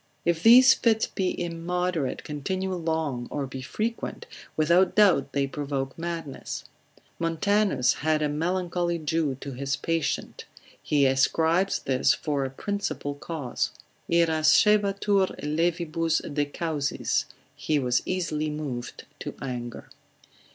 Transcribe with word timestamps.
If 0.25 0.41
these 0.41 0.73
fits 0.73 1.05
be 1.05 1.39
immoderate, 1.39 2.23
continue 2.23 2.73
long, 2.73 3.27
or 3.29 3.45
be 3.45 3.61
frequent, 3.61 4.25
without 4.57 4.95
doubt 4.95 5.31
they 5.31 5.45
provoke 5.45 5.95
madness. 5.95 6.63
Montanus, 7.19 7.93
consil. 7.93 7.97
21, 8.01 8.11
had 8.11 8.21
a 8.23 8.29
melancholy 8.33 8.97
Jew 8.97 9.35
to 9.41 9.51
his 9.51 9.75
patient, 9.75 10.45
he 10.81 11.05
ascribes 11.05 11.77
this 11.77 12.15
for 12.15 12.43
a 12.43 12.49
principal 12.49 13.13
cause: 13.13 13.69
Irascebatur 14.09 15.39
levibus 15.43 16.17
de 16.33 16.45
causis, 16.47 17.25
he 17.55 17.77
was 17.77 18.01
easily 18.07 18.49
moved 18.49 19.05
to 19.19 19.35
anger. 19.39 19.91